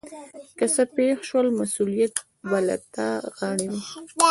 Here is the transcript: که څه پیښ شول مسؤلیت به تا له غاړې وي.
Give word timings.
که 0.57 0.65
څه 0.73 0.83
پیښ 0.95 1.17
شول 1.29 1.47
مسؤلیت 1.59 2.13
به 2.49 2.57
تا 2.93 3.07
له 3.23 3.29
غاړې 3.37 3.65
وي. 3.71 3.81